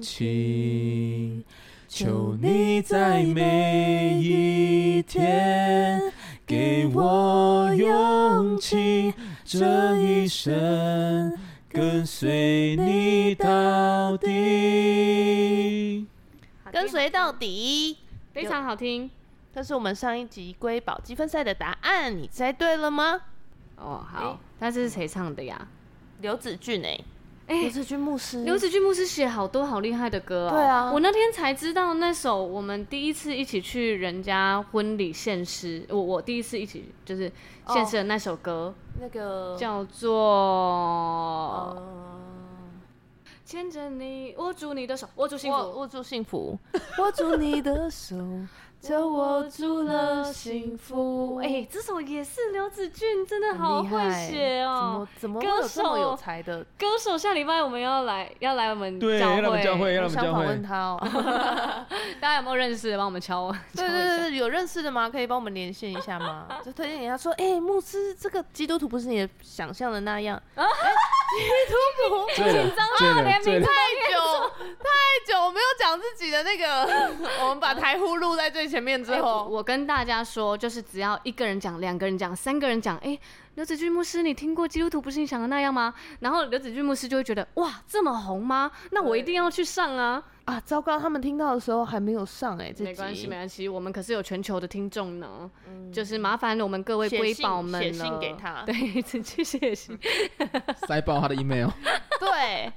[0.00, 1.44] 放弃。
[1.86, 6.00] 求你在每一天
[6.46, 9.12] 给我勇气，
[9.44, 11.36] 这一生
[11.68, 16.06] 跟随你到底。
[16.72, 17.98] 跟随到底，
[18.32, 19.10] 非常好听。
[19.52, 23.20] 这是我们上一集瑰宝积分赛的答案，你猜对了吗？
[23.76, 25.68] 哦，好，那这是谁唱的呀？
[26.20, 26.98] 刘子俊哎，
[27.50, 30.50] 哎，刘子君牧师，刘子君牧师写好多好厉害的歌啊！
[30.54, 37.28] 对啊，我那天才知道那首我们第一次一起去人家婚礼献诗，我我第一次一起就是
[37.66, 39.56] 献诗的那首歌，那个。
[39.58, 41.76] 叫做
[43.44, 46.56] 牵着你，握住你的手，握住幸福，握住幸福，
[46.98, 48.14] 握住你的手。
[48.80, 51.36] 就握住了幸福。
[51.36, 55.06] 哎、欸，这首也是刘子俊，真的好会写哦！
[55.16, 57.16] 怎么怎么有这么有才的歌手？
[57.16, 60.32] 下礼拜我们要来，要来我们教会，对，要来我们教会，要来我们教会。
[60.32, 60.98] 访问他哦。
[62.20, 62.96] 大家有没有认识的？
[62.96, 63.54] 帮我们敲。
[63.76, 65.10] 对对对，有认识的吗？
[65.10, 66.46] 可以帮我们连线一下吗？
[66.64, 70.40] 就推荐给他说，哎、欸，牧师，这个基督徒不是你想象的那样。
[70.54, 70.64] 啊
[71.30, 71.74] 基督
[72.08, 73.68] 徒紧张啊，连名太
[74.10, 74.88] 久太
[75.26, 77.10] 久，我没有讲自己的那个，
[77.42, 83.20] 我们把台呼录在最前面之后，欸、我跟大家说，就是只要一个人讲，两个人讲，三个人讲，哎、欸，
[83.54, 85.94] 刘子俊牧师，你听过基督徒不是你想的那样吗？
[86.20, 88.70] 然后刘子俊牧师就会觉得，哇，这么红吗？
[88.90, 90.22] 那我一定要去上啊。
[90.50, 90.98] 啊，糟糕！
[90.98, 95.48] 他们听到的时候还没有上哎、欸，没关系，没关系，我们可是有全球的听众呢。
[95.68, 99.96] 嗯，就是麻烦我们各位瑰宝们写信，信给他， 对，直接写信，
[100.88, 101.68] 塞爆他的 email。
[102.18, 102.72] 对，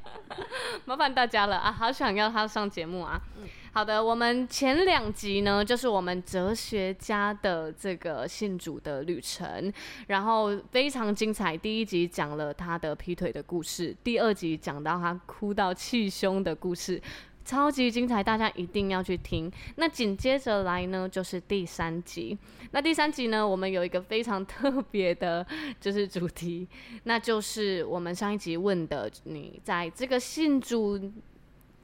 [0.85, 1.71] 麻烦大家了啊！
[1.71, 3.19] 好想要他上节目啊。
[3.37, 9.73] 嗯，好的，我们前两集呢，就是我们哲学家的这个信主的旅程，
[10.07, 11.57] 然后非常精彩。
[11.57, 17.01] 第一集讲了他的劈腿的故事，第二集讲到他哭到气胸的故事。
[17.45, 19.51] 超级精彩，大家一定要去听。
[19.75, 22.37] 那紧接着来呢，就是第三集。
[22.71, 25.45] 那第三集呢，我们有一个非常特别的，
[25.79, 26.67] 就是主题，
[27.03, 30.99] 那就是我们上一集问的：你在这个信主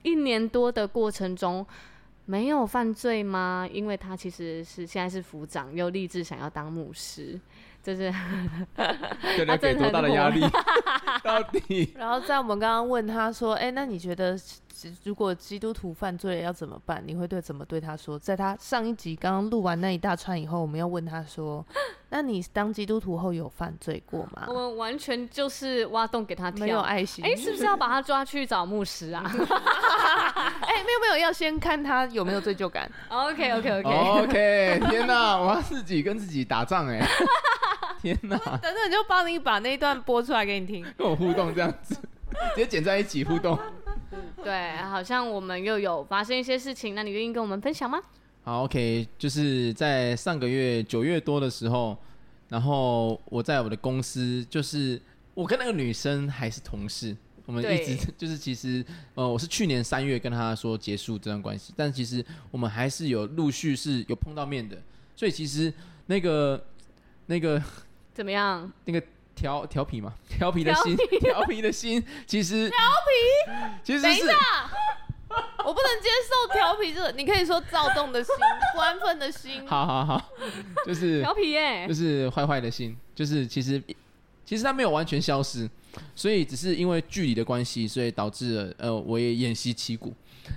[0.02, 1.66] 一年多的过程中，
[2.26, 3.68] 没有犯罪吗？
[3.72, 7.38] 因为他其实是现在是副长，又立志想要当牧师，
[7.84, 8.12] 就是
[9.36, 10.42] 对他给多大的压力？
[11.22, 11.94] 到底？
[11.98, 14.40] 然后在我们刚刚问他说：“哎、欸，那你觉得？”
[15.04, 17.04] 如果基督徒犯罪了要怎么办？
[17.06, 18.20] 你会对怎么对他说？
[18.20, 21.66] 在他上一集刚刚录完那一大串以后，我们要问他说
[22.10, 27.26] ：“那你当基督徒后有犯罪过吗？”我们完全就是挖洞给他跳，没有爱心。
[27.26, 29.24] 哎、欸，是不是要把他抓去找牧师啊？
[29.26, 32.90] 哎、欸，没有没有，要先看他有没有罪疚感。
[33.10, 33.90] OK OK OK
[34.24, 37.06] OK，天哪，我要自己跟自己打仗哎！
[38.02, 43.60] 天哪，等等就帮你把那一段播出来给你听，跟我互动这样子，直接剪在一起互动。
[44.44, 48.02] 对，好像我们又有发生一些事情，那你愿意跟我们分享吗？
[48.44, 51.98] 好，OK，就是在上个月九月多的时候，
[52.48, 55.00] 然后我在我的公司，就是
[55.34, 57.16] 我跟那个女生还是同事，
[57.46, 58.84] 我们一直 就是其实
[59.16, 64.78] 呃，我是去年三月跟她说结束这段关系，但其实我们还是有陆续是有碰到面的，
[65.16, 65.74] 所以其实
[66.08, 66.66] 那个
[67.28, 67.62] 那个
[68.14, 68.72] 怎么样？
[68.86, 69.04] 那个。
[69.40, 71.60] 调调皮嘛，调皮的心，调皮。
[71.70, 73.52] 的心，其实调皮，
[73.84, 74.34] 其实是等一下，
[75.66, 78.34] 我不能接受调皮这个，你可以说躁动的心，
[78.74, 80.30] 不安分的心，好好好，
[80.86, 83.82] 就是调皮耶，就是坏坏的心，就是其实
[84.46, 85.70] 其实他没有完全消失，
[86.16, 90.14] 所以只是因为距离的关系，所以导致了呃，我也偃旗息鼓。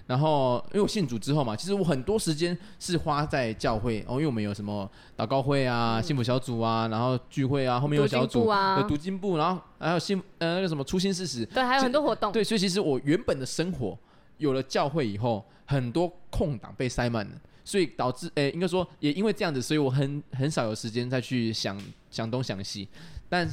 [0.06, 12.32] 然后，因为我信主之后嘛，其实我很多时间是花在教会哦，因为我们有什么祷告会啊、幸福小组啊，然后聚会啊，后面有小组啊，有读经部，然后还有信呃那个什么初心事实，对，还有很多活动。
[12.32, 13.98] 对，所以其实我原本的生活
[14.38, 17.32] 有了教会以后，很多空档被塞满了，
[17.64, 21.80] 所以导致诶，应该说也因为这样子，所以我很很少有时间再去想
[22.10, 22.88] 想东想西，
[23.28, 23.48] 但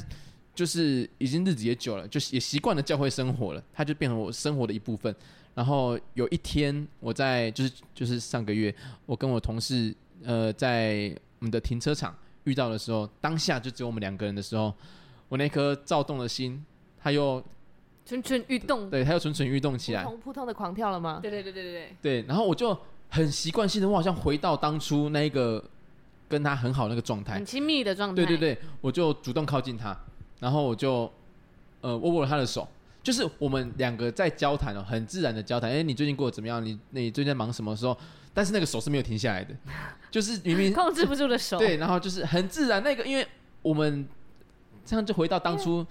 [0.54, 5.14] 就是已经日子也久了，就也习惯了教会生活了，它就变成我生活的一部分。
[5.54, 8.74] 然后有一天，我在就是就是上个月，
[9.04, 9.94] 我跟我同事
[10.24, 12.14] 呃在我们的停车场
[12.44, 14.72] 遇到的时候，当下就只有我们两个人的时候，
[15.28, 16.64] 我那颗躁动的心，
[17.02, 17.42] 它又
[18.06, 21.18] 蠢蠢欲动，对，它又蠢蠢欲动起来，扑通扑通的狂跳了吗？
[21.20, 21.72] 对对对对对。
[21.72, 25.62] 对，对，然后我就很习惯性的，我好像回到当初那个
[26.28, 29.98] 跟他很好那个状态，很亲密的状态，对对对，我就主动靠近他，
[30.38, 31.10] 然后我就
[31.80, 32.66] 呃握握了他的手。
[33.02, 35.70] 就是我们两个在交谈哦，很自然的交谈。
[35.70, 36.64] 哎、欸，你最近过得怎么样？
[36.64, 37.96] 你你最近在忙什么时候？
[38.32, 39.54] 但是那个手是没有停下来的，
[40.10, 41.58] 就是明明控制不住的手。
[41.58, 42.82] 对，然后就是很自然。
[42.82, 43.26] 那个，因为
[43.62, 44.06] 我们
[44.84, 45.84] 这样就回到当初。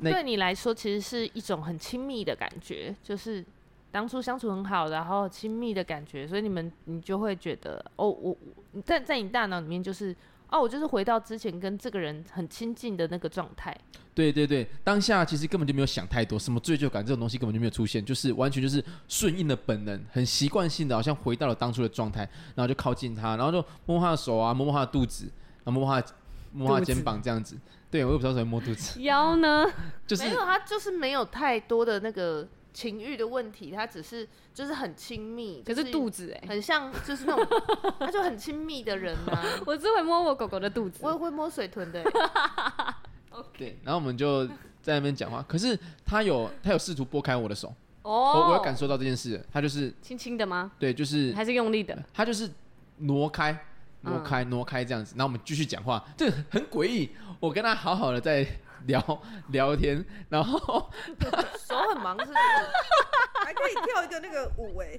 [0.00, 3.44] 对你来说，其实是一种很亲密的感觉，就是
[3.90, 8.36] 当初相处很好，然后亲密的感觉，所以你们你就会觉得，哦，我
[8.84, 10.14] 在在你大脑里面就是。
[10.52, 13.74] 哦，我就是回到之前跟这个人很亲近的那个状态。
[14.14, 22.20] 对对对，当下其实根本就没有想太多，什么罪疚感这种东西根本就没有出现，就是完全就是顺应的本能，很习惯性的，好像回到了当初的状态，
[22.54, 25.24] 然后就靠近他，然后就摸摸他的手啊，摸摸他的肚子，
[25.64, 26.06] 然后摸摸他
[26.52, 27.56] 摸摸他的肩膀这样子。
[27.90, 29.00] 对，我也不知道怎么摸肚子。
[29.00, 29.66] 腰呢？
[30.06, 32.46] 就是没有，他就是没有太多的那个。
[32.72, 37.62] 情欲的问题，他只是就是很亲密，可是肚子哎、欸，很像就是那种，
[38.00, 39.44] 他就很亲密的人啊。
[39.66, 42.94] 我只会摸我狗狗的肚子，我也会摸水豚的、欸。
[43.58, 44.46] 对，然后我们就
[44.80, 47.68] 在那边讲话，可是他有他有试图拨开我的手，
[48.02, 50.72] 哦、oh，我我有感受到这件事，他就是轻轻的吗？
[50.78, 52.50] 对，就是还是用力的，他就是
[52.98, 53.66] 挪开
[54.00, 57.10] 挪开挪开这样子，然后我们继续讲话，这很诡异。
[57.38, 58.46] 我跟他好好的在。
[58.86, 60.90] 聊 聊天，然后
[61.66, 62.38] 手很忙是不是？
[63.44, 64.98] 还可以跳一个那个舞哎，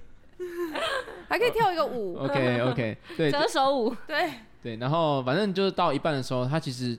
[1.30, 2.18] 还可以跳一个舞。
[2.18, 4.76] OK OK，对，折手舞，对对。
[4.78, 6.98] 然后反正就是到一半的时候，他其实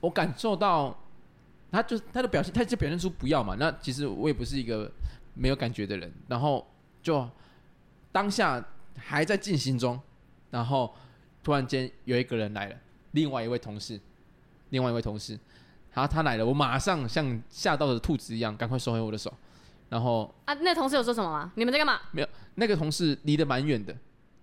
[0.00, 0.96] 我感受到，
[1.72, 3.56] 他就他的表现，他就表现出不要嘛。
[3.58, 4.90] 那其实我也不是一个
[5.34, 6.12] 没有感觉的人。
[6.28, 6.66] 然后
[7.02, 7.26] 就
[8.12, 8.62] 当下
[8.98, 9.98] 还在进行中，
[10.50, 10.94] 然后
[11.42, 12.76] 突然间有一个人来了，
[13.12, 13.98] 另外一位同事，
[14.68, 15.38] 另外一位同事。
[15.94, 19.32] 然后他来了，我马上像吓到的兔子一样，赶快收回我的手。
[19.88, 21.52] 然后啊，那同事有说什么吗？
[21.54, 22.00] 你们在干嘛？
[22.10, 23.96] 没有，那个同事离得蛮远的，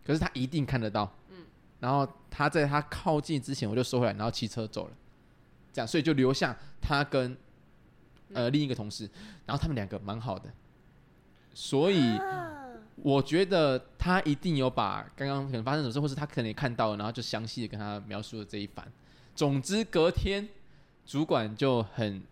[0.05, 1.11] 可是他一定看得到。
[1.29, 1.43] 嗯。
[1.81, 4.93] 然后他在他靠近之前，我就收回来，然后骑车走了。
[5.73, 7.35] 这样，所以就留下他跟
[8.33, 9.09] 呃另一个同事，
[9.45, 10.49] 然后他们两个蛮好的。
[11.53, 12.17] 所以
[12.95, 18.89] 我觉得他一定有把刚刚可能发生什么事，或是他可能也看到了，然后就详细的跟他描述了这一番。
[19.35, 20.47] 总之，隔天。
[21.11, 22.23] 主管就很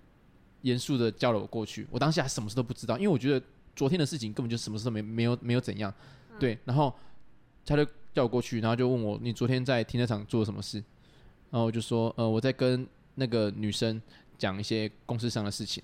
[0.61, 3.45] 严肃的叫了我过去，我当下还什么事都不知道，因为我觉得
[3.75, 5.93] 昨天的事情根本就什么事都没没有没有怎样，
[6.39, 6.95] 对，然后
[7.65, 10.77] 他就叫我过去，然后就问我，你昨天在停车场做了什么事？
[11.51, 14.01] 然后我就说呃我在跟那个女生
[14.37, 15.83] 讲一些公司上的事情，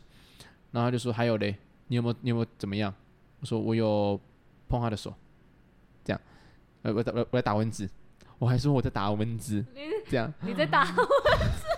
[0.71, 1.53] 然后他就说还有嘞，
[1.87, 2.93] 你有没有你有没有怎么样？
[3.41, 4.17] 我说我有
[4.69, 5.13] 碰他的手，
[6.05, 6.21] 这样，
[6.83, 7.89] 呃我我我在打蚊子，
[8.39, 9.65] 我还说我在打蚊子，
[10.09, 11.74] 这样，你在打蚊子。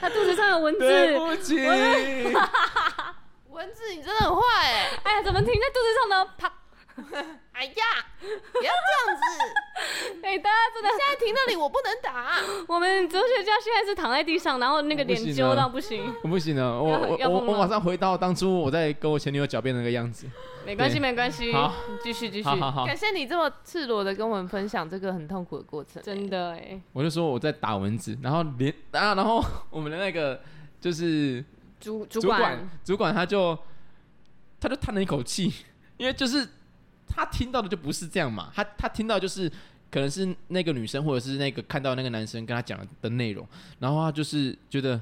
[0.00, 1.56] 他肚子上有蚊子，对不起，
[3.50, 4.90] 蚊子你真的很坏哎！
[5.04, 6.24] 哎呀，怎么停在肚子上呢？
[6.38, 6.52] 啪！
[7.52, 7.84] 哎呀，
[8.20, 10.22] 不要这样子！
[10.22, 12.38] 哎，大家真的现在停那里，我不能打。
[12.68, 16.14] 我们哲学家现在是躺在地上，然后那个脸揪到不行。
[16.22, 20.28] 我不行了，我我我我马上回到当初我在跟我前女友狡辩那个样子。
[20.64, 21.52] 没关系，没关系。
[21.52, 22.44] 好，继续继续。
[22.44, 22.86] 好好好。
[22.86, 26.02] 感谢你这么赤裸的跟我们分享这个很痛苦的过程。
[26.02, 26.80] 真的哎。
[26.92, 30.40] 我就说我在打蚊子，然后连啊，然后我们的那个
[30.80, 31.44] 就是
[31.80, 33.58] 主主管主管他就
[34.60, 35.52] 他就叹了一口气，
[35.96, 36.46] 因为就是。
[37.08, 39.50] 他听到的就不是这样嘛，他他听到就是
[39.90, 43.46] 可能是那个女生或者是那个看到那个男生跟他讲的内容，
[43.78, 45.00] 然后他就是觉得，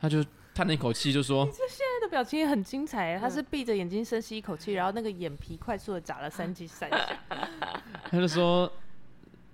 [0.00, 7.18] 他就叹了一口气就说：“你这现在的表情也很精彩。”他是闭着眼睛深吸一口气，然后那个眼皮快速的眨了三几三下，
[8.10, 8.70] 他就说：“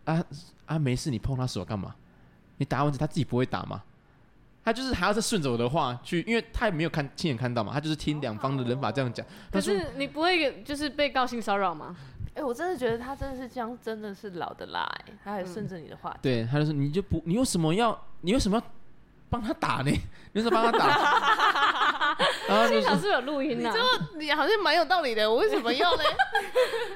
[0.05, 0.23] 啊
[0.67, 1.95] 啊，没事，你碰他手干嘛？
[2.59, 3.83] 你打蚊子他自己不会打吗？”
[4.69, 9.25] 他就是还要再顺着我的话去，因为他也没有看亲眼看到嘛，他就是听两方的人法这样讲。
[9.51, 11.97] 可是你不会就是被告性骚扰吗？
[12.35, 16.19] 哎、欸，我真的觉得他真的是这样，真的是老的辣哎，他还顺着你的话、嗯。
[16.21, 18.65] 对，他就说你就不，你为什么要，你为什么要
[19.31, 19.91] 帮他打呢？
[20.33, 20.85] 你为什么帮他打？
[22.49, 26.03] 然 后就是，是有录音啊，就你好像蛮有道理的，我为什么要呢？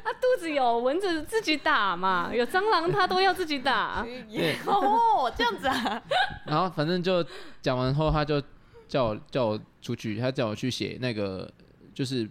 [0.05, 4.05] 他 肚子有蚊子自己打嘛，有蟑螂他都要自己打。
[4.31, 6.03] 对哦，这样子啊。
[6.47, 7.25] 然后反正就
[7.61, 8.43] 讲完后，他就
[8.89, 11.51] 叫我叫我出去，他叫我去写那个，
[11.95, 12.29] 就是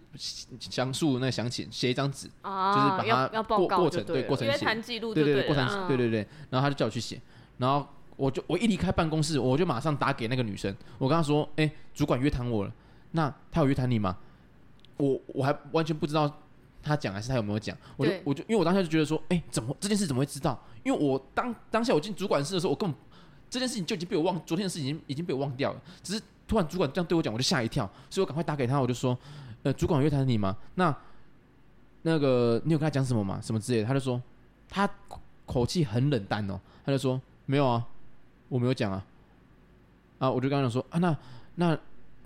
[0.58, 7.20] 详述那详情，写一张纸，啊，就是把它要报告过程对过程写，记录对对对过程对对对，然后他就叫我去写，
[7.58, 12.72] 然后我就我一离开办公室，我就马上打给那个女生，我跟她说，哎，主管约谈我了。
[13.12, 14.16] 那他有约谈你吗？
[14.96, 16.30] 我我还完全不知道
[16.82, 20.58] 他讲还是他有没有讲，我就我就因为我当下就觉得说，哎、欸，怎么这件事怎么会知道？
[20.82, 22.98] 因为我当当下我进主管室的时候，我根本
[23.50, 25.82] 这件事情就已经被我忘，昨天的事情已经已经被我忘掉了。
[26.02, 29.16] 只是突然主管这样对我讲，我就吓一跳，所以我赶快打给他，我就说，
[29.62, 30.56] 呃，主管约谈你吗？
[30.76, 30.94] 那
[32.02, 33.38] 那个你有跟他讲什么吗？
[33.42, 33.86] 什么之类的？
[33.86, 34.20] 他就说
[34.68, 34.88] 他
[35.44, 37.86] 口气很冷淡哦，他就说没有啊，
[38.52, 39.04] 我没有讲啊。
[40.18, 41.16] 啊，我就刚刚讲说啊，那
[41.54, 41.78] 那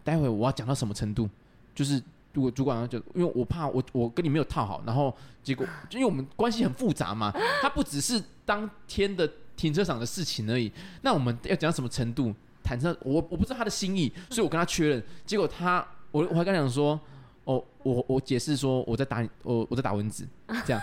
[0.02, 1.28] 待会我要讲到什么程度？
[1.75, 2.02] 就是。
[2.37, 10.71] 如果主管就因为我怕我我跟你没有套好，然后结果就因为我们关系很复杂嘛，他不只是当天的停车场的事情而已。
[11.00, 12.35] 那我们要讲到什么程度？
[12.62, 15.02] 坦诚，我我不知道他的心意，所以我跟他确认。
[15.25, 17.00] 结果他我我还跟他讲说，
[17.45, 20.28] 哦，我我解释说我在打你，我我在打蚊子
[20.66, 20.83] 这样。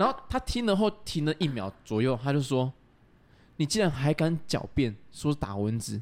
[0.00, 2.72] 然后他听了后停了一秒左右，他就说
[3.56, 6.00] ：“你竟然还敢狡辩说打蚊子，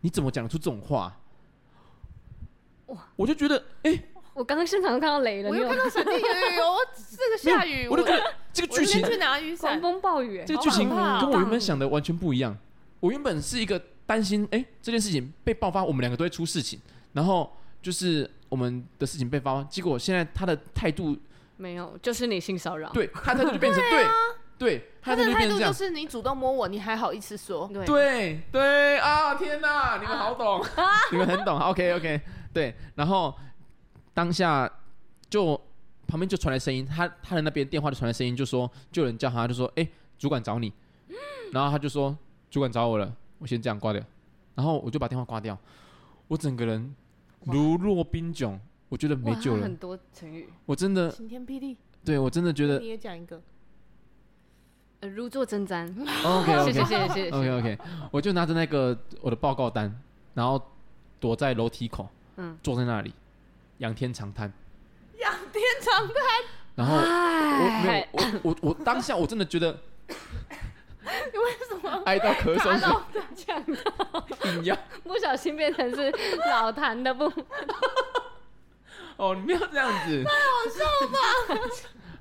[0.00, 1.16] 你怎么讲得出这种话？”
[2.86, 3.08] 哇！
[3.16, 12.56] 我就觉得，哎、欸，我刚刚现场都看到雷了，我又看到闪电，有有有， 这个下雨，我就觉得这个剧情去拿雨伞，狂风暴雨，这个剧情跟我原本想的完全不一样。
[13.00, 16.80] 我原本是一个担心，哎、欸，这件事情被爆发，我们两个都会出事情，
[17.12, 17.52] 然后
[17.82, 21.16] 就是我们的事情被爆发，结果现在他的态度
[21.56, 24.06] 没有，就是你性骚扰，对，他态度就变成对。
[24.58, 27.68] 对，他的态度就是你主动摸我，你还好意思说？
[27.72, 29.34] 对对对啊！
[29.34, 31.58] 天哪，你们好懂， 啊、你们很懂。
[31.58, 32.20] OK OK，
[32.54, 32.74] 对。
[32.94, 33.34] 然后
[34.14, 34.70] 当下
[35.28, 35.60] 就
[36.06, 39.86] 旁边就传来声音，他他的那边电话就传来声音，就说就有人叫他，就说：“哎，
[40.18, 40.72] 主管找你。”
[41.52, 42.16] 然后他就说
[42.50, 44.02] ：“主管找我了，我先这样挂掉。”
[44.56, 45.56] 然后我就把电话挂掉，
[46.28, 46.94] 我整个人
[47.42, 48.58] 如若冰窘，
[48.88, 49.62] 我觉得没救了。
[49.64, 51.76] 很多成语，我真的晴天霹雳。
[52.02, 53.42] 对，我真的觉得你也讲一个。
[55.06, 55.88] 呃，如坐针毡。
[56.24, 57.78] OK OK， 谢谢谢谢 OK OK，
[58.10, 59.94] 我就拿着那个我的报告单，
[60.34, 60.60] 然后
[61.20, 63.14] 躲在楼梯口，嗯，坐在那里，
[63.78, 64.52] 仰天长叹。
[65.18, 66.16] 仰天长叹。
[66.74, 70.14] 然后我没有，我我我当下我真的觉得，你
[71.38, 72.78] 为什么 哀到咳嗽？
[72.80, 74.22] 老的讲到，
[75.04, 76.12] 不小心变成是
[76.50, 77.32] 老谭的不？
[79.16, 81.18] 哦，你不要这样子，太好笑吧？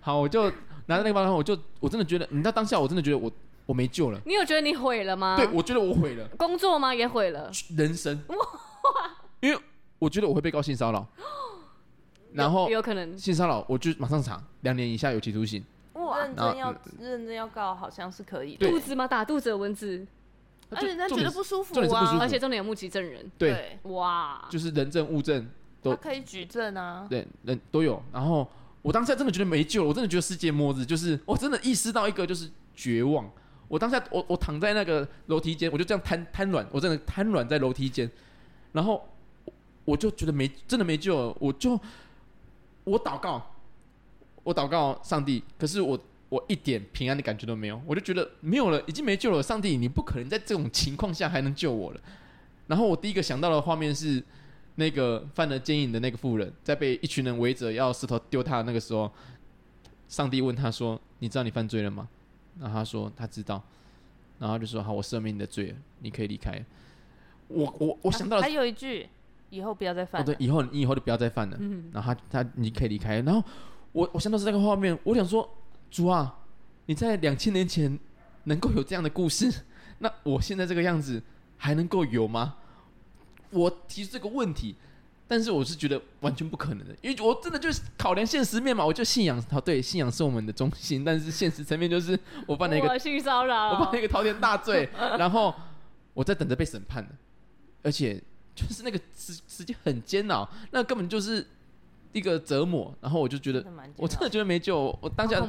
[0.01, 0.51] 好，我就。
[0.88, 3.32] 拿着那个包装，我就我真的觉得，你知道当下我真的觉得我
[3.65, 4.20] 我没救了。
[4.25, 5.36] 你有觉得你毁了吗？
[5.36, 6.27] 对，我觉得我毁了。
[6.38, 6.94] 工作吗？
[6.94, 7.50] 也毁了。
[7.75, 8.22] 人生。
[8.27, 8.36] 哇！
[9.42, 9.60] 因为
[9.98, 11.08] 我觉得我会被告性骚扰。
[12.34, 15.63] 然后有可能性骚扰，我就马上查，两年以下有期徒刑。
[15.94, 16.20] 哇！
[16.20, 18.56] 认真要认真要告，好像是可以。
[18.58, 19.08] 肚子吗？
[19.08, 20.06] 打肚子的蚊子，
[20.70, 23.32] 而且人家觉得不舒服啊，而且重点有目击证人。
[23.38, 23.80] 对。
[23.84, 24.46] 哇！
[24.51, 25.50] 就是人证物证
[25.82, 27.08] 都可以举证啊。
[27.10, 28.48] 对，人都有，然后。
[28.86, 33.27] 我当下真的觉得没救了，我真的觉得世界末日，就是我真的意识到一个就是绝望。
[33.68, 38.08] 我当下我我躺在那个楼梯间，我就这样瘫瘫软，我真的瘫软在楼梯间，
[38.74, 39.04] 然后
[39.86, 41.80] 我就觉得没真的没救了，我就
[42.84, 43.56] 我祷告，
[44.44, 46.00] 我祷告上帝，可是我
[46.30, 52.00] 我一点平安的感觉都没有，我就觉得没有了，已经没救了，上帝你不可能在这种情况下还能救我了。
[52.68, 54.24] 然后我第一个想到的画面是。
[54.75, 59.12] 那个犯了奸淫的那个妇人，在被一群人围着要石头丢他的那个时候，
[60.08, 62.08] 上帝问他说：“你知道你犯罪了吗？”
[62.60, 63.63] 然后他说：“他知道。”
[64.38, 66.63] 然后就说：“好，我赦免你的罪了，你可以离开。”
[67.48, 69.08] 我我我想到了、啊、还有一句
[69.50, 70.22] ：“以后不要再犯。
[70.22, 71.58] 哦”对，以后你以后就不要再犯了。
[71.60, 73.22] 嗯、然后他他你可以离开。
[73.22, 73.41] 然后
[73.94, 75.50] 我我想到是那个画面，我想说
[75.89, 76.39] ：“主啊，
[76.88, 77.98] 你在两千年前
[78.44, 79.50] 能够有这样的故事，
[80.00, 81.24] 那我现在这个样子
[81.55, 82.58] 还能够有吗？”
[83.56, 84.76] 我提出这个问题，
[85.28, 95.54] 但是我是觉得完全不可能的，因为我真的就是考量现实面嘛，我就信仰，好，对，信仰是我们的中心，但是现实层面就是我犯了一个性骚扰，我犯了一个滔天大罪， 然后
[96.14, 97.08] 我在等着被审判，
[97.82, 98.22] 而且
[98.54, 101.48] 就是那个时时间很煎熬，那根本就是。
[102.15, 103.62] 一个折磨，然后我就觉得，
[103.98, 104.98] 我真的觉得没救。
[105.01, 105.45] 我当下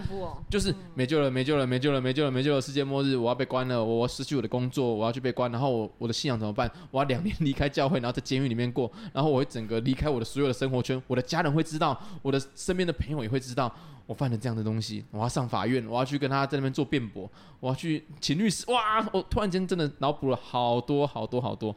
[0.51, 6.69] 就是没救了，没救了，没救了，没救了，没救了，世界末日，我要被关了，我失去我的工作，我要去被关，然后我我的信仰怎么办？
[6.91, 13.73] 我要两年离开教会，然后在监狱里面过，然后我会整个离开我的所有的生活圈，我的家人会知道，我的身边的朋友也会知道
[14.05, 15.05] 我犯了这样的东西。
[15.13, 17.31] 我要上法院，我要去跟他在那边做辩驳，
[17.61, 18.69] 我要去请律师。
[18.73, 19.09] 哇！
[19.13, 21.73] 我突然间真的脑补了好多好多好多，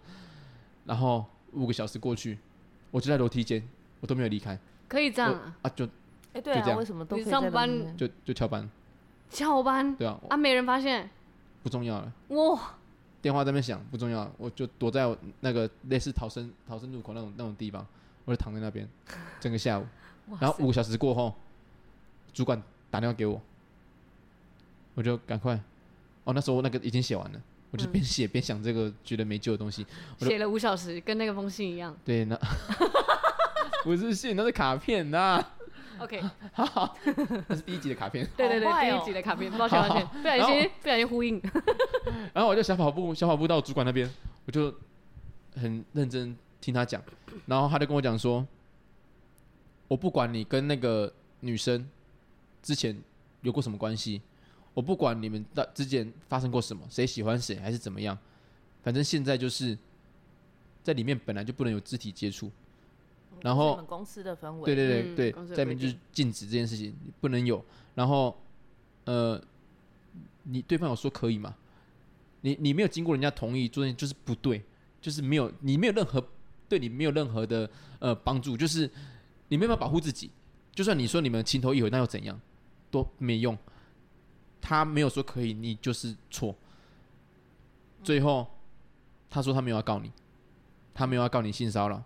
[0.85, 2.39] 然后五个小时过去，
[2.89, 3.63] 我就在楼梯间，
[3.99, 4.57] 我都没有离开。
[4.89, 5.55] 可以这样啊？
[5.61, 5.87] 啊就，
[6.33, 8.69] 哎对啊，为什么都可以上班就就翘班？
[9.29, 9.95] 翘班？
[9.95, 11.09] 对啊，啊没人发现？
[11.63, 12.11] 不重要了。
[12.29, 12.75] 哇！
[13.21, 17.85] 电话在那边响，不重要，我就躲在那个类似逃生逃生入口那种那种地方，
[18.25, 18.87] 我就躺在那边，
[19.39, 19.85] 整个下午。
[20.39, 21.35] 然后五个小时过后，
[22.33, 23.41] 主管打电话给我，
[24.95, 25.59] 我就赶快。
[26.23, 27.41] 哦，那时候那个已经写完了，
[27.71, 29.85] 我就边写边想这个觉得没救的东西。
[30.19, 31.95] 写了五小时，跟那个封信一样。
[32.05, 32.39] 对，那。
[33.83, 35.43] 不是信，那是卡片呐。
[35.99, 36.21] OK，
[36.53, 36.97] 好好，
[37.47, 38.25] 那是第一集的卡片。
[38.37, 41.41] 对对对，哦第一集的卡片，抱歉抱歉，不小心不小心呼应。
[42.33, 44.09] 然后我就小跑步，小跑步到主管那边，
[44.45, 44.73] 我就
[45.55, 47.03] 很认真听他讲，
[47.47, 48.47] 然后他就跟我讲说，
[49.89, 51.85] 我不管你跟那个女生
[52.63, 52.97] 之前
[53.41, 54.21] 有过什么关系，
[54.73, 58.17] 我不管你们的之间发生过什么，谁喜欢谁还是怎么样，
[58.83, 59.77] 反正现在就是
[60.81, 62.49] 在里面本来就不能有肢体接触。
[63.41, 67.63] 然后公司的氛围，对对对嗯对，在里面就是定禁止这件事情不能有。
[67.95, 68.37] 然后，
[69.05, 69.41] 呃，
[70.43, 71.55] 你对方有说可以吗？
[72.41, 74.63] 你你没有经过人家同意做，就是不对，
[75.01, 76.25] 就是没有你没有任何
[76.67, 77.69] 对你没有任何的
[77.99, 78.89] 呃帮助，就是
[79.49, 80.31] 你没有办法保护自己。
[80.73, 82.39] 就算你说你们情投意合，那又怎样？
[82.89, 83.57] 都没用。
[84.61, 86.55] 他没有说可以，你就是错。
[88.03, 88.47] 最后，
[89.29, 90.11] 他说他没有要告你，
[90.93, 92.01] 他没有要告你性骚扰。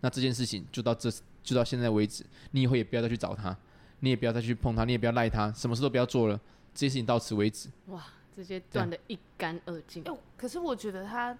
[0.00, 1.10] 那这件事情就到这，
[1.42, 2.24] 就到现在为止。
[2.52, 3.56] 你以后也不要再去找他，
[4.00, 6.40] 你也不要再去碰他，你也不要赖他，什么事都不要做了。
[6.72, 7.68] 这些事情到此为止。
[7.86, 8.04] 哇，
[8.34, 10.02] 直接断得一干二净。
[10.04, 11.36] 哎、可是我觉得他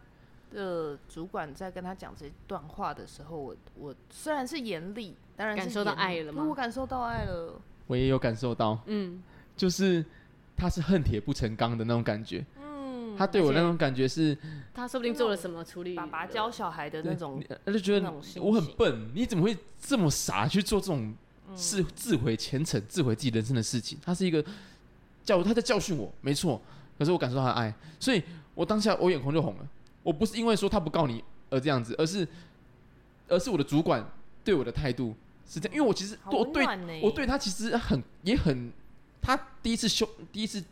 [0.50, 7.60] 的主管在跟他讲这段话的时候，我我虽然是严厉，当然是感受到爱了吗我感受到爱了。
[7.86, 9.22] 我也有感受到，嗯，
[9.56, 10.04] 就是
[10.56, 12.44] 他是恨铁不成钢的那种感觉。
[13.20, 14.36] 嗯，他对我那种感觉是，
[14.72, 15.94] 他说不定做了什么处理。
[15.94, 21.14] 爸爸教小孩的那种，他就觉得我很笨，你怎么会这么傻去做这种
[21.48, 23.98] 嗯自自毁前程、自毁自己人生的事情？
[24.02, 24.42] 他是一个
[25.22, 26.60] 教，他在教训我，没错。
[26.98, 28.22] 可是我感受到他的爱，所以
[28.54, 29.68] 我当下我眼眶就红了。
[30.02, 32.26] 我不是因为说他不告你而这样子，而是
[33.28, 34.02] 而是我的主管
[34.42, 35.14] 对我的态度
[35.46, 36.66] 是这样，因为我其实我对
[37.02, 38.72] 我对他其实很也很，
[39.20, 40.62] 他第一次凶第一次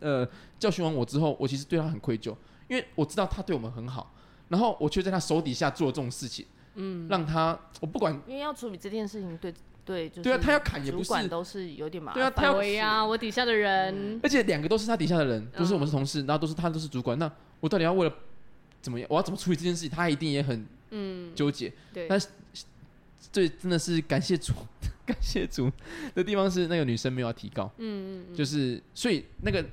[0.00, 2.34] 呃教训完我之后，我其实对他很愧疚，
[2.68, 4.12] 因为我知道他对我们很好，
[4.48, 9.52] 然后我却在他手底下做了这种事情，嗯，让他我不管因为要处理这件事情，对
[9.84, 12.20] 对，就是对啊他要砍也不是主管都是有点麻烦。
[12.20, 18.14] 对啊他要对呀，我底下的人，而且两个都是他底下的人，都是我们嗯是同事，然后都是他都是主管，那我到底要为了
[18.80, 21.72] 怎么样，我要怎么处理这件事情，他一定也很嗯，纠结。
[21.92, 22.28] 对，但是
[23.32, 24.52] 这真的是感谢主，
[25.04, 25.70] 感谢主
[26.14, 29.64] 的地方是那个女生没有要提高，嗯嗯，就是所以那个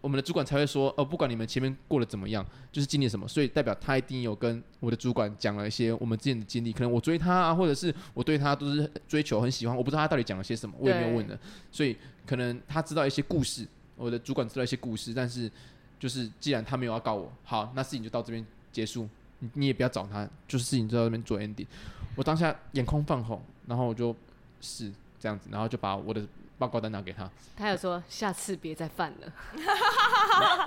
[0.00, 11.38] 我们的主管才会说，哦，不管你们前面过得怎么样，就是经历什么，所以代表他一定有跟我的主管讲了一些我们之间的经历，可能我追他啊，或者是我对他都是追求很喜欢，我不知道他到底讲了些什么，我也没有问的，
[11.72, 11.96] 所以
[12.26, 15.50] 可能他知道一些故事，我的主管知道一些故事，但是
[15.98, 19.08] 就是既然他没有要告我，好，那事情就到这边结束，
[19.40, 21.66] 你你也不要找他，就是事情就到这边做 ending。
[22.14, 24.14] 我当下眼眶泛红，然后我就
[24.60, 26.26] 是这样子，然后就把我的
[26.58, 27.28] 报告单拿给他。
[27.56, 29.32] 他有说下次别再犯了。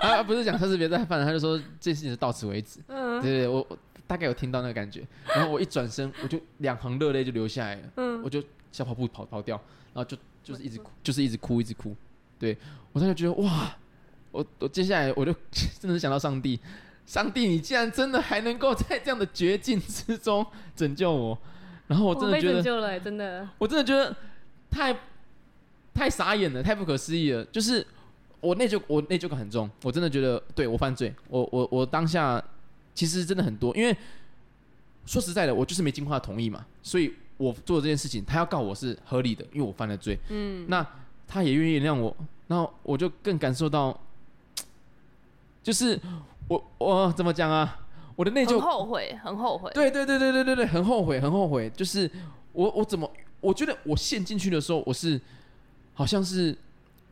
[0.00, 2.80] 啊，不是讲下次别再犯了，他就说这事情是到此为止。
[2.88, 9.56] 嗯对对对，我我大概有听到那个感觉，然后我一转身，我就两行热泪就流下来了，嗯我就小跑步跑跑掉，
[9.94, 11.94] 然后就就是一直哭，就是一直哭，一直哭。
[12.38, 12.56] 对
[12.92, 13.76] 我当时觉得哇，
[14.32, 15.32] 我我接下来我就
[15.80, 16.58] 真的是想到上帝，
[17.06, 21.38] 上帝你竟然真的还能够在这样的绝境之中拯救我，
[21.88, 23.48] 然后我真的被觉得，拯救了，真的。
[23.58, 24.14] 我真的觉得
[24.70, 24.96] 太
[25.94, 27.86] 太傻眼了，太不可思议了，就是。
[28.42, 29.70] 我内疚，我内疚感很重。
[29.84, 32.42] 我真的觉得，对我犯罪，我我我当下
[32.92, 33.96] 其实真的很多，因为
[35.06, 40.18] 说实在的，我就是没经过他同意嘛，所以我做这件事情，他要告我是合理的，因为我犯了罪。
[40.28, 40.84] 嗯，那
[41.28, 42.16] 他也愿意原谅我，
[42.48, 43.96] 然后我就更感受到，
[45.62, 45.96] 就是
[46.48, 47.81] 我我怎么讲啊？
[48.16, 49.70] 我的内疚很疚，后悔，很后悔。
[49.74, 51.70] 对对对对对对对，很后悔，很后悔。
[51.70, 52.10] 就是
[52.52, 55.20] 我我怎么，我觉得我陷进去的时候，我是
[55.94, 56.56] 好像是。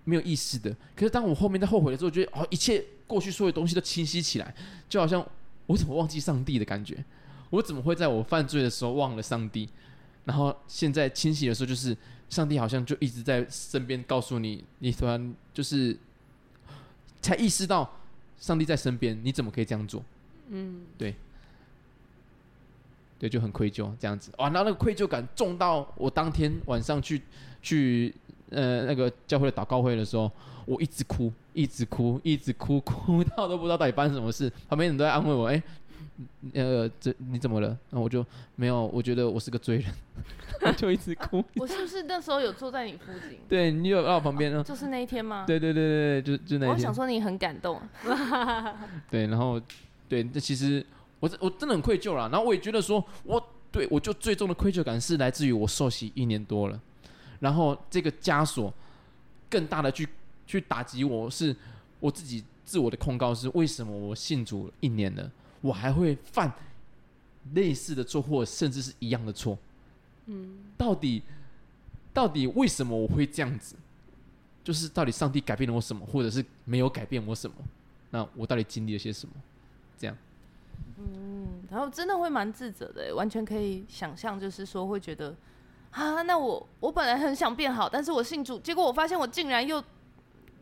[0.03, 4.53] 没有意识的，可是当我后面在后悔的时候，我觉得哦，一切过去所有东西都清晰起来，
[4.89, 5.25] 就好像
[5.67, 7.05] 我怎么忘记上帝的感觉，
[7.51, 9.69] 我怎么会在我犯罪的时候忘了上帝？
[10.25, 11.95] 然后现在清醒的时候，就是
[12.31, 15.97] 上帝好像就一直在身边告诉你，你突然就是
[17.21, 17.89] 才意识到
[18.39, 20.03] 上帝在身边，你怎么可以这样做？
[20.51, 21.15] 嗯，对，
[23.19, 27.23] 对，就很愧疚这样子哇，然后那个愧疚感重到我当天晚上去
[27.63, 28.15] 去。
[28.53, 30.29] 呃，那个教会的祷告会的时候，
[30.67, 34.53] 我一直哭，一直哭，一直哭， 哭到都不知道到底发生什么事。
[34.69, 35.63] 旁边人都在安慰我，哎、
[36.55, 37.69] 欸，呃，这你怎么了？
[37.69, 39.87] 然后我就没有，我觉得我是个罪人，
[40.67, 41.45] 我就一直哭。
[41.55, 43.39] 我是不是那时候有坐在你附近？
[43.49, 44.65] 对，你有在我旁边呢？
[44.65, 45.45] 就是那一天吗？
[45.47, 46.71] 对对对对就就那一天。
[46.71, 47.81] 我想说你很感动。
[49.09, 49.61] 对，然后
[50.11, 50.85] 对，这其实
[51.21, 52.29] 我我真的很愧疚啦。
[52.29, 56.81] 然后我也觉得说，我对我就最终的愧疚感是来自于我受洗一年多了。
[57.39, 58.75] 然后这个枷锁
[59.49, 60.07] 更大的去
[60.49, 61.55] 去打击我，是
[62.01, 66.53] 我自己自我的控告是为什么我信主一年了，我还会犯
[67.55, 69.57] 类似的错或甚至是一样的错？
[70.27, 71.23] 嗯，到底
[72.13, 73.77] 到底为什么我会这样子？
[74.65, 77.57] 就是到底上帝改变了我什么，或者是没有改变我什么？
[78.11, 79.35] 那我到底经历了些什么？
[80.01, 80.17] 这样。
[80.99, 85.37] 嗯，然后真的会蛮自责的，完全可以想象，就是说会觉得
[85.91, 89.83] 啊，那我我本来很想变好，但是我信主，结果我发现我竟然又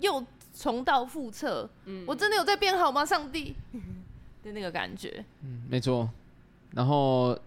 [0.01, 0.25] 又
[0.55, 1.69] 重蹈覆辙。
[1.85, 3.05] 嗯，我真的有在变好吗？
[3.07, 3.55] 上帝
[4.43, 5.25] 的那个感觉。
[5.43, 6.09] 嗯，没错。
[6.73, 7.39] 然后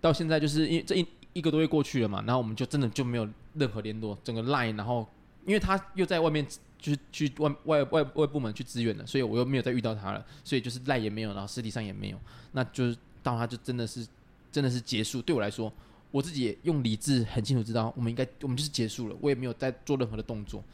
[0.00, 5.06] 到现在就是因为这一一个多月过去了嘛，然后我们就真的就没有任何联络，整个 line，然后
[5.46, 6.46] 因为他又在外面。
[6.82, 12.18] 就是去外外外外部门去支援了，所以我又没有再遇到他了，所以就是赖也没有，然后实体上也没有，
[12.52, 14.06] 那就是到他就真的是
[14.50, 15.20] 真的是结束。
[15.20, 15.70] 对我来说，
[16.10, 20.64] 我自己也用理智很清楚知道，我们应该我们就是结束了，我也没有再做任何的动作，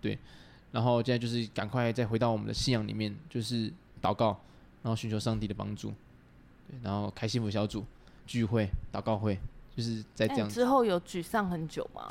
[0.00, 0.18] 对。
[0.70, 3.70] 然后现在就是赶快再回到我们的信仰里面，就是
[4.00, 4.40] 祷告，
[4.82, 5.92] 然后寻求上帝的帮助，
[6.66, 7.84] 对，然后开幸福小组
[8.26, 9.38] 聚会、祷告会，
[9.76, 10.48] 就是在这样。
[10.48, 12.10] 之后有沮丧很久吗？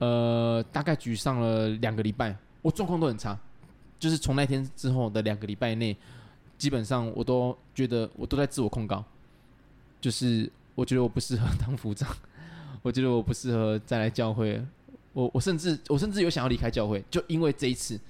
[0.00, 3.38] 呃，大概沮丧了两个礼拜，我状况都很差，
[3.98, 5.94] 就是从那天之后的两个礼拜内，
[6.56, 9.04] 基本上我都觉得我都在自我控告，
[10.00, 12.08] 就是我觉得我不适合当副长，
[12.80, 14.64] 我觉得我不适合再来教会，
[15.12, 18.00] 我我甚至我甚至有想要离开教会，就因为这一次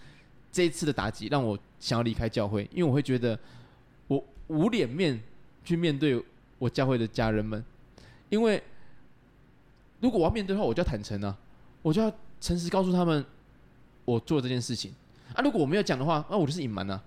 [0.53, 3.37] 这一次的打击让我想要离开教会，因为我会觉得
[4.07, 5.20] 我无脸面
[5.64, 6.22] 去面对
[6.61, 7.64] 我教会的家人们，
[8.29, 8.62] 因为
[9.98, 11.37] 如果我要面对的话，我就要坦诚啊。
[11.82, 13.24] 我就要诚实告诉他们，
[14.04, 14.94] 我做这件事情
[15.34, 15.42] 啊。
[15.42, 17.02] 如果我没有讲的话，那我就是隐瞒了。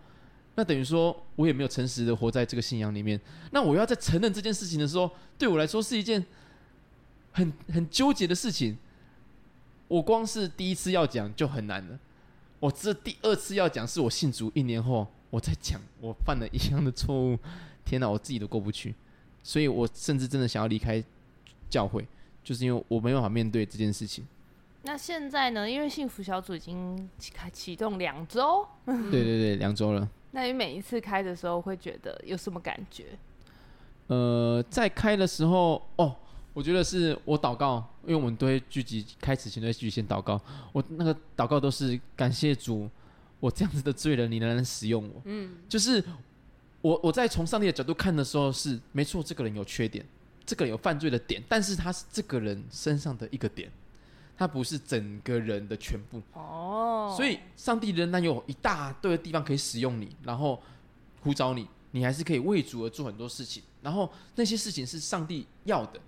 [0.55, 3.19] 那等于说我也没有诚实的活在这个信仰里面。
[3.51, 6.23] 那我要在承认这件事情的时候，对我来说是一件
[7.31, 8.77] 很很纠结的事情。
[9.87, 11.99] 我光是第一次要讲就很难了，
[12.59, 17.37] 我这第二次要讲，是我信主一年后我在讲，我犯了一样的错误。
[17.85, 18.95] 天哪，我自己都过不去，
[19.43, 21.03] 所以我甚至真的想要离开
[21.69, 22.07] 教会，
[22.43, 24.25] 就是因为我没办法面对这件事情。
[24.85, 25.69] 那现在呢？
[25.69, 30.07] 因为幸福小组已经开启动两周，对对对，两周了。
[30.31, 33.17] 那你每一次开的时候会觉得有什么感觉？
[34.07, 36.13] 呃，在开的时候，哦，
[36.53, 40.39] 我觉得是我祷告，因为我们都会聚集，开始前都会聚集先祷告。
[40.73, 42.89] 我那个祷告都是感谢主，
[43.39, 45.21] 我这样子的罪人，你仍然使用我。
[45.23, 46.03] 嗯，就是
[46.81, 50.05] 我我在从上帝的角度看的时候是没错，这个人有缺点，
[50.45, 53.71] 这个人有犯罪的点，但是他是这个人身上的一个点。
[54.35, 60.61] 他不是整个人的全部哦，所以上帝仍然有一大堆的地方可以使用你，然后
[61.21, 63.61] 呼召你，你还是可以为主而做很多事情。
[63.81, 65.99] 然后那些事情是上帝要的，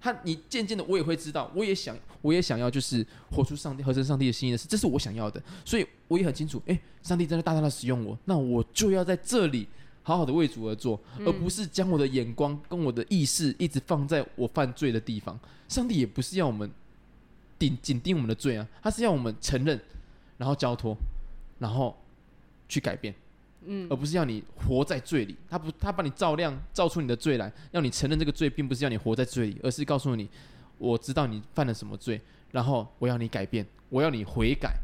[0.00, 5.42] 他你渐渐的我也会知道，我也想，我也想要，就是活出上帝合成上帝的心意的事，这是我想要的。
[5.64, 9.66] 所以我也很清楚，诶，上帝真的大大的使用我，那我就要在这里
[10.02, 15.38] 好好的为主而做，而不是将我的眼光跟我的意识一直放在我犯罪的地方。
[15.68, 16.70] 上帝也不是要我们。
[17.64, 19.80] 紧紧盯我们的罪啊，他是要我们承认，
[20.36, 20.96] 然后交托，
[21.58, 21.96] 然后
[22.68, 23.14] 去改变，
[23.64, 25.34] 嗯，而不是要你活在罪里。
[25.48, 30.28] 他不，他把你照亮，照出你的罪来，要你承认这个罪，并不是要你活在罪里，而是告诉你，
[30.78, 34.74] 我知道你犯了什么罪，然后我要你改变，我要你悔改。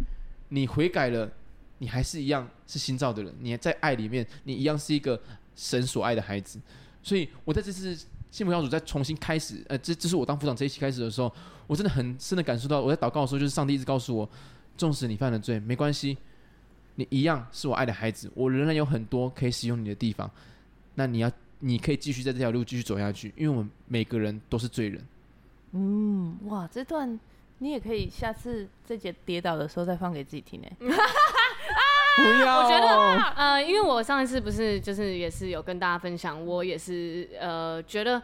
[0.49, 1.31] 你悔改了，
[1.79, 5.21] 你还是一样是新造的人，你在爱里面，你一样是一个
[5.55, 6.59] 神所爱的孩子。
[7.03, 7.99] 所以我在这次。
[8.31, 11.33] 幸福小组再重新开始，呃，这这是我当副长这一期开始的时候，
[11.67, 14.29] 我真的很深的感受到，我在祷告的时候，就是上帝一直告诉我，
[14.77, 16.17] 纵使你犯了罪，没关系，
[16.95, 20.31] 你一样是我爱的孩子，我仍然有很多可以使用你的地方。
[20.95, 25.05] 那你要，你可以继续在这条路继续走下去，因为我们每个人都是罪人。
[25.73, 27.19] 嗯，哇，这段
[27.59, 30.69] 你也可以下次这节跌倒的时候再放给自己听呢。
[32.17, 38.21] 不要，我觉得呃，因为我上一次不是就是也是有跟大家分享，我也是呃觉得，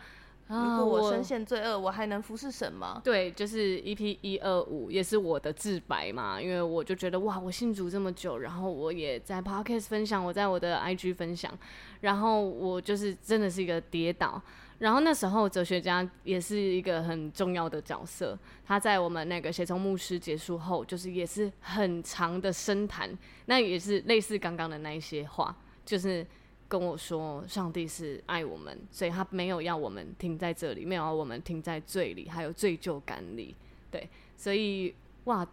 [0.48, 3.00] 如果我深陷罪恶，我，我还能服侍神吗？
[3.02, 11.52] 对，就是 EP 一二五也是我的自白嘛，因为我就觉得哇，我信主这么久，然后我也在 Podcast 分享，我在我的 IG 分享，
[12.00, 14.40] 然后我就是真的是一个跌倒。
[14.78, 23.10] 然后那时候哲学家也是一个很重要的角色，他在我们那个协从牧师结束后，就是也是很长的深谈，
[23.46, 26.26] 那也是类似刚刚的那一些话，就是
[26.68, 33.56] 跟我说上帝是爱我们，所以他没有要我们停在这里，没有要我们停在罪里，还有罪疚感里，
[33.90, 35.46] 对，所以哇，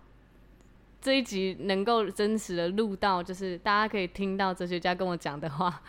[1.00, 5.82] 这一集能够真实的录到，就是大家可以听到哲学家跟我讲的话，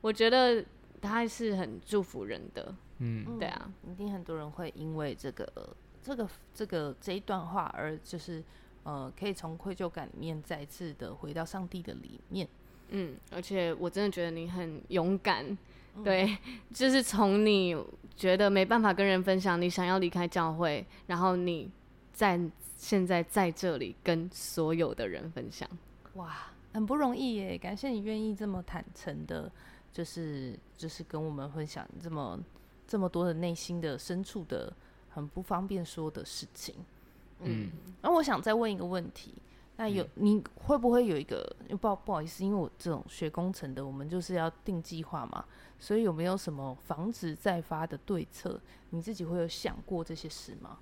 [0.00, 0.64] 我觉得。
[1.00, 8.42] 他还是很祝福人的，嗯，对啊，一定很多人会因为这个、这个、这个这一段话而就是
[8.82, 12.48] 呃，可以从愧疚感里面再次的回到上帝的里面，
[12.90, 15.56] 嗯，而且我真的觉得你很勇敢，
[16.02, 16.36] 对，
[16.72, 17.76] 就是从你
[18.16, 21.70] 觉得没办法跟人分享，你想要离开教会，然后你
[22.12, 22.40] 在
[22.76, 25.68] 现在在这里跟所有的人分享。
[26.14, 27.58] 哇，很不容易耶！
[27.58, 29.50] 感谢你愿意这么坦诚的，
[29.92, 32.38] 就是就是跟我们分享这么
[32.86, 34.72] 这么多的内心的深处的
[35.10, 36.74] 很不方便说的事情。
[37.40, 37.70] 嗯，
[38.02, 39.34] 那我想再问一个问题。
[39.76, 45.42] 那有你会不会有一个不不好意思，因为我这种学工程的，我们就是要定计划嘛，
[45.78, 48.60] 所以有没有什么防止再发的对策？
[48.90, 50.76] 你自己会有想过这些事吗？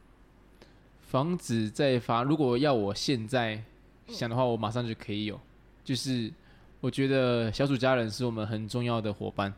[1.01, 3.63] 防止再发，如果要我现在
[4.09, 5.39] 想的话，我马上就可以有。
[5.85, 6.33] 就是
[6.81, 9.53] 我觉得小组家人是我们很重要的伙伴，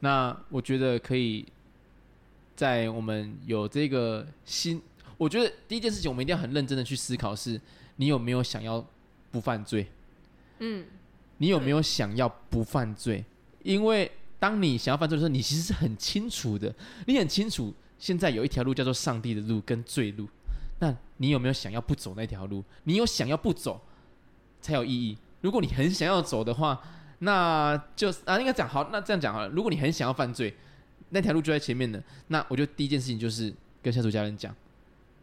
[0.00, 1.44] 那我觉得可以
[2.54, 4.80] 在我们有这个心，
[5.16, 7.60] 我觉得第一件事情，我们一定要很认真的去思考是。
[7.98, 8.86] 你有没有想要
[9.30, 9.86] 不犯罪？
[10.58, 10.84] 嗯，
[11.38, 13.24] 你有没有想要不犯罪？
[13.62, 16.74] 因为当你想要犯罪的时候，你其实是很清楚的，
[17.06, 20.28] 你很清楚现在有一条路叫做上帝的路跟罪路。
[20.78, 22.62] 那你有没有想要不走那条路？
[22.84, 23.80] 你有想要不走
[24.60, 25.16] 才有意义。
[25.46, 26.82] 如果你很想要走的话，
[27.20, 29.48] 那就啊，应该讲好，那这样讲好了。
[29.50, 30.52] 如果你很想要犯罪，
[31.10, 32.02] 那条路就在前面的。
[32.26, 34.52] 那我就第一件事情就是跟下属家人讲，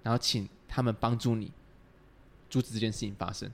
[0.01, 1.51] 然后请他们帮助你。
[2.49, 3.51] 阻止这件事情发生。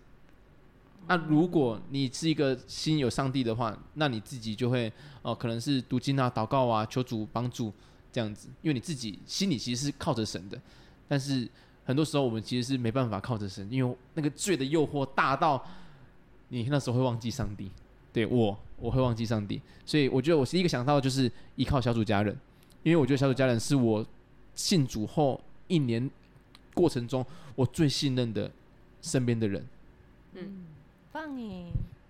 [1.08, 7.74] 那如果你是一个心有上帝的话，那你自己就会哦、可能是读经啊、祷告啊、求主帮助
[8.12, 8.48] 这样子。
[8.62, 10.62] 因为你自己心里其实是靠着神的，
[11.08, 11.50] 但是
[11.84, 15.66] 很多时候我们其实是没办法靠着神，因为那个罪的诱惑大到
[16.50, 17.72] 你那时候会忘记上帝。
[18.12, 22.38] 对我，我会忘记上帝，所以我觉得我第一个想到就是依靠小组家人，
[22.84, 24.06] 因为我觉得小组家人是我
[24.54, 26.10] 信主后一年
[26.74, 28.52] 过程中我最信任的。
[29.02, 29.66] 身边的人，
[30.34, 30.66] 嗯，
[31.14, 31.68] 棒耶，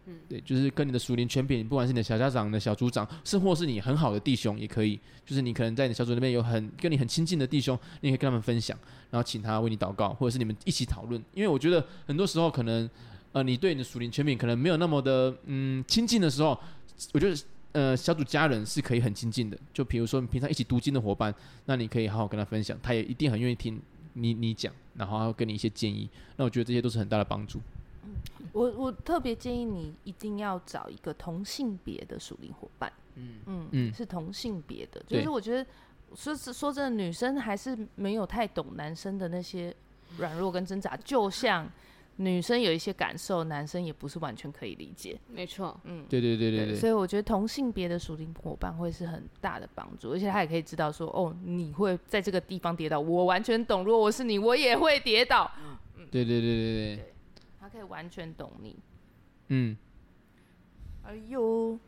[0.07, 8.75] 嗯，对，就是跟你的熟龄圈品，不管是你的小家长、你的小组长，甚或是你很好的弟兄，也可以，就是你可能在你小组那边有很跟你很亲近的弟兄，你可以跟他们分享，
[9.11, 11.23] 然后请他为你祷告，或者是你们一起讨论。
[11.31, 12.89] 因为我觉得很多时候可能，
[13.31, 16.59] 呃，你对你的属灵权柄可能没有那么的嗯亲近的时候，
[17.13, 19.57] 我觉得呃小组家人是可以很亲近的。
[19.71, 21.33] 就比如说你平常一起读经的伙伴，
[21.65, 23.79] 那你可以好好跟他分享，他也一定很愿意听。
[24.13, 27.61] 你你讲，然后要给你一些建议，那我觉得这些都是很大的帮助。
[28.03, 28.15] 嗯，
[28.51, 32.91] 我我特别建议你一定要找一个同性别的属灵伙伴。
[33.15, 35.65] 嗯嗯嗯，是同性别的，就是我觉得
[36.15, 39.73] 说说真的，女生还是没有太懂男生的那些
[40.17, 41.69] 软弱跟挣扎，就像。
[42.21, 45.17] 女生有一些感受，男生也不是完全可以理解。
[45.29, 46.75] 没错，嗯，对对对对对。
[46.75, 53.85] 所以我觉得同性别的属灵伙伴会是很大的帮助，而且他也可以知道说，哦，你会在这个地方跌倒，我完全懂。
[53.85, 55.49] 如果我是你，我也会跌倒。
[55.63, 55.77] 嗯，
[56.11, 56.95] 对对对对对。
[56.97, 57.13] 对，
[57.57, 58.75] 他可以完全懂你。
[59.47, 59.77] 嗯。
[61.03, 61.79] 哎呦，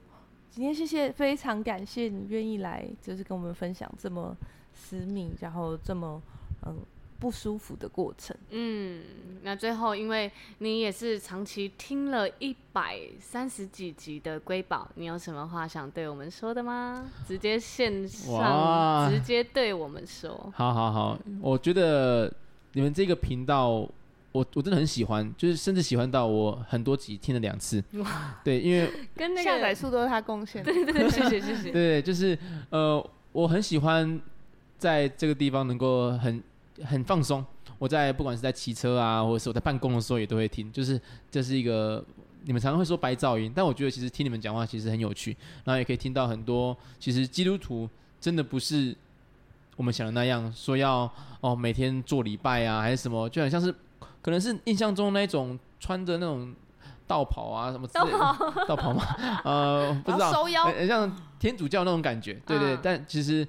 [0.50, 4.34] 今天谢谢，非常感谢你愿意来，就是跟我们分享这么
[4.72, 6.24] 私密，然后这么
[6.66, 6.80] 嗯。
[7.22, 8.36] 不舒服的过程。
[8.50, 9.04] 嗯，
[9.44, 17.06] 那最后，因为你也是长期听了一百三十几集的瑰宝，你有什么话想对我们说的吗？
[17.28, 20.52] 直接线上，直接对我们说。
[20.56, 22.34] 好好好，我觉得
[22.74, 23.92] 你们这个频道，我
[24.32, 27.84] 我真的很喜欢，就是甚至喜欢到我很多集听了两次。
[28.00, 30.64] 哇，对，因为 跟那个下载数都是他贡献。
[30.64, 31.70] 对对对，谢谢谢谢。
[31.72, 32.36] 对，就是
[32.72, 34.20] 呃，我很喜欢
[34.80, 36.42] 在这个地方能够很。
[36.86, 37.46] 很放松，
[37.78, 42.04] 我在不管是在骑车啊，或者是我在办公的时候也都会听，就是这是一个
[42.44, 47.90] 你们常常会说白噪音，但我觉得其实听你们讲话其实很有趣，然后也可以听到很多，其实基督徒
[48.20, 48.96] 真的不是
[49.76, 53.74] 我们想的那样，说要哦每天做礼拜啊还是什么，就很像是
[54.22, 56.54] 可能是印象中那种穿着那种
[57.08, 59.04] 道袍啊什么之类的，道袍，道袍吗？
[59.44, 60.32] 呃，不知道，
[60.66, 63.48] 很像天主教那种感觉，对对，但其实。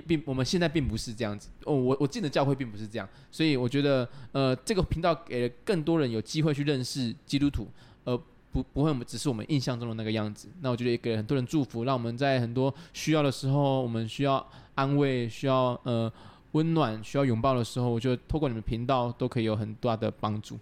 [0.00, 7.68] 并并我们现在并不是这样子哦，我我进的教会并不是这样，所以我觉得呃这个频道给了更多人有机会去认识基督徒，
[8.04, 8.16] 而
[8.50, 10.48] 不不会我们只是我们印象中的那个样子。
[10.62, 16.12] 那我觉得也给了很多人祝福，让我们在很多需要的时候，我们需要安慰、需要呃
[16.52, 20.58] 温暖、需要拥抱的时候，我觉得透过你们频道都可以有很大的帮助。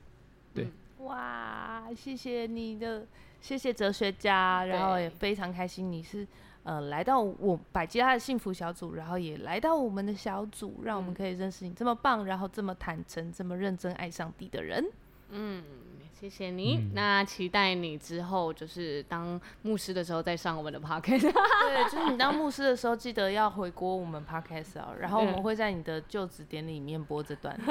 [0.54, 0.66] 对，
[0.98, 3.06] 哇，谢谢你的，
[3.40, 6.26] 谢谢哲学家，然后也非常开心你是。
[6.64, 14.84] 呃，来到我百吉拉的幸福小组，然后也来到我们的小组，让我们可以认识你这么棒，然后这么坦诚、这么认真爱上帝的人。
[15.30, 15.64] 嗯，
[16.12, 16.76] 谢谢你。
[16.76, 21.22] 嗯、那期待你之后就是当牧师的时候再上我们的 podcast。
[21.32, 27.58] 对，就是你当牧师的时候，记得要回锅我们 podcast 啊，然后我们会在你的就职典礼里面播这段。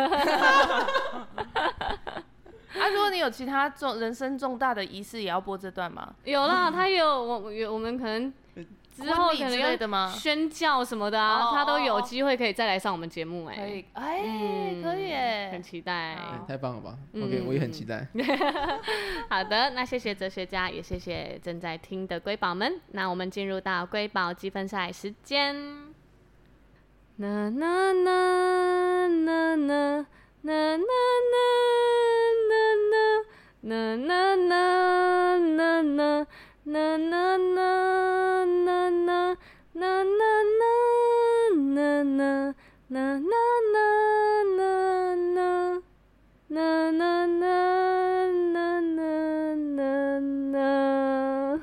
[2.73, 6.13] 啊，如果你有其他重人生重大的仪式，也要播这段吗？
[6.25, 8.33] 有啦，他有，我有，我们可能。
[8.91, 9.75] 之后可能要
[10.09, 13.55] 宣教什么的啊，他都有机会可以再来上我们节目哎。
[13.55, 16.17] 可以，哎，可以哎，很期待。
[16.47, 18.07] 太棒了吧？OK，我也很期待。
[19.29, 22.79] 好的，那谢谢哲学家，也谢谢正在听的瑰宝们。
[22.91, 25.55] 那我们进入到瑰宝积分赛时间。
[27.17, 30.05] 啦啦啦啦啦
[30.43, 30.75] 啦
[35.83, 36.27] 啦
[36.65, 39.37] 啦啦啦啦啦啦。
[39.73, 40.83] 啦啦啦
[41.63, 42.43] 啦啦啦
[42.89, 43.21] 啦啦
[46.49, 50.19] 啦啦啦啦啦
[50.51, 51.59] 啦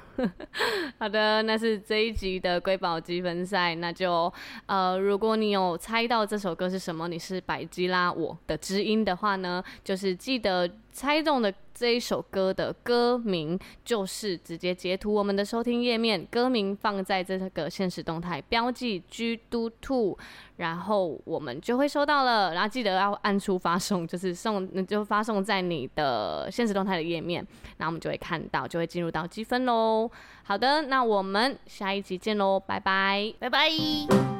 [0.98, 3.74] 好的，那是这一集的瑰宝积分赛。
[3.76, 4.32] 那就
[4.66, 20.18] 呃，如果你有猜到这首歌是什么，你是百基拉我的知音的话呢，就是记得猜中的这一首歌的歌名，就是直接截图我们的收听页面，歌名放在这个现实动态，标记 G 嘟兔，
[20.56, 22.52] 然后我们就会收到了。
[22.52, 30.10] 然后记得要按出发送，就是送就发送在你的现实动态的页面，然后我们就会看到，就会进入到积分喽。
[30.42, 34.37] 好的，那我们下一集见喽，拜拜，拜拜。